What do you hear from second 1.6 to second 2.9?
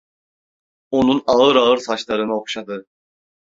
saçlarını okşadı.